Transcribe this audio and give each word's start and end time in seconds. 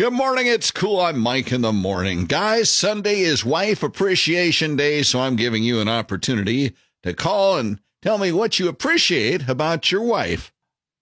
Good 0.00 0.12
morning. 0.12 0.46
It's 0.46 0.70
cool. 0.70 1.00
I'm 1.00 1.18
Mike 1.18 1.50
in 1.50 1.62
the 1.62 1.72
morning. 1.72 2.26
Guys, 2.26 2.70
Sunday 2.70 3.18
is 3.22 3.44
Wife 3.44 3.82
Appreciation 3.82 4.76
Day, 4.76 5.02
so 5.02 5.18
I'm 5.18 5.34
giving 5.34 5.64
you 5.64 5.80
an 5.80 5.88
opportunity 5.88 6.76
to 7.02 7.12
call 7.12 7.58
and 7.58 7.80
tell 8.00 8.16
me 8.16 8.30
what 8.30 8.60
you 8.60 8.68
appreciate 8.68 9.48
about 9.48 9.90
your 9.90 10.02
wife. 10.02 10.52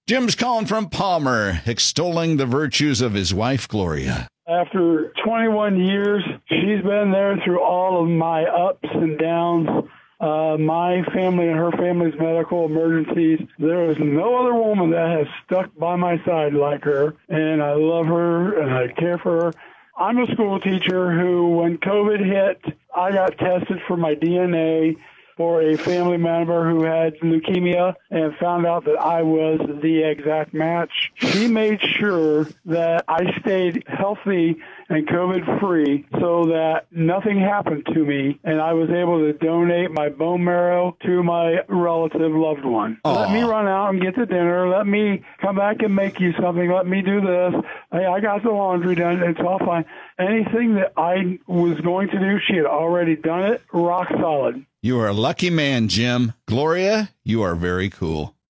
Jim's 0.07 0.35
calling 0.35 0.65
from 0.65 0.89
Palmer, 0.89 1.61
extolling 1.67 2.39
the 2.39 2.47
virtues 2.47 3.03
of 3.03 3.13
his 3.13 3.35
wife, 3.35 3.69
Gloria. 3.69 4.29
After 4.49 5.13
21 5.27 5.79
years, 5.79 6.25
she's 6.49 6.83
been 6.83 7.11
there 7.13 7.37
through 7.45 7.63
all 7.63 8.03
of 8.03 8.09
my 8.09 8.45
ups 8.45 8.89
and 8.95 9.19
downs 9.19 9.69
uh, 10.21 10.57
my 10.59 11.03
family 11.13 11.49
and 11.49 11.57
her 11.57 11.73
family's 11.73 12.15
medical 12.19 12.65
emergencies. 12.65 13.41
There 13.59 13.91
is 13.91 13.99
no 13.99 14.37
other 14.37 14.55
woman 14.55 14.91
that 14.91 15.19
has 15.19 15.27
stuck 15.45 15.77
by 15.77 15.97
my 15.97 16.23
side 16.25 16.55
like 16.55 16.85
her, 16.85 17.15
and 17.29 17.63
I 17.63 17.75
love 17.75 18.07
her 18.07 18.59
and 18.59 18.73
I 18.73 18.89
care 18.99 19.19
for 19.19 19.45
her. 19.45 19.53
I'm 19.99 20.19
a 20.19 20.27
school 20.33 20.61
teacher 20.61 21.11
who, 21.11 21.57
when 21.57 21.79
COVID 21.79 22.25
hit, 22.25 22.77
I 22.95 23.13
got 23.13 23.39
tested 23.39 23.81
for 23.87 23.97
my 23.97 24.15
DNA 24.15 24.97
for 25.37 25.63
a 25.63 25.77
family 25.77 26.17
member 26.17 26.69
who 26.69 26.85
had 26.85 27.19
leukemia 27.21 27.95
and 28.11 28.35
found 28.37 28.67
out 28.67 28.85
that 28.85 28.99
I 28.99 29.23
was 29.23 29.61
the 29.83 30.03
exact 30.03 30.55
match. 30.55 31.13
She 31.15 31.47
made 31.47 31.81
sure 31.81 32.47
that 32.65 33.05
I 33.09 33.39
stayed 33.41 33.85
healthy 33.87 34.57
and 34.89 35.07
COVID 35.07 35.61
free 35.61 36.07
so 36.21 36.47
that 36.47 36.87
nothing 36.91 37.39
happened 37.41 37.87
to 37.87 38.05
me 38.05 38.39
and 38.45 38.61
I 38.61 38.73
was 38.73 38.89
able 38.91 39.21
to 39.21 39.33
donate 39.33 39.91
my 39.91 40.09
bone 40.09 40.45
marrow 40.45 40.97
to 41.05 41.23
my 41.23 41.61
relative 41.69 42.33
loved 42.33 42.65
one. 42.65 42.99
Aww. 43.05 43.17
Let 43.17 43.33
me 43.33 43.43
run 43.43 43.67
out 43.67 43.91
and 43.91 44.01
get 44.01 44.17
the 44.17 44.27
dinner. 44.27 44.69
Let 44.69 44.87
me 44.87 45.23
come 45.41 45.57
back 45.57 45.83
and 45.83 45.95
make 45.95 46.21
you 46.21 46.33
something. 46.41 46.71
Let 46.71 46.87
me 46.87 47.03
do 47.03 47.21
this. 47.21 47.55
Hey, 47.93 48.07
I 48.07 48.21
got 48.21 48.43
the 48.43 48.51
laundry 48.51 48.95
done. 48.95 49.23
It's 49.23 49.41
all 49.41 49.59
fine. 49.59 49.85
Anything 50.19 50.77
that 50.77 50.93
I 50.97 51.39
was 51.47 51.79
going 51.81 52.09
to 52.09 52.19
do, 52.19 52.39
she 52.47 52.57
had 52.57 52.67
already 52.67 53.17
done 53.17 53.53
it. 53.53 53.63
Rock 53.73 54.09
solid. 54.11 54.65
You 54.87 55.01
are 55.01 55.09
a 55.09 55.13
lucky 55.13 55.51
man, 55.51 55.89
Jim. 55.89 56.33
Gloria, 56.47 57.11
you 57.25 57.43
are 57.43 57.57
very 57.57 57.91
cool. 57.91 58.36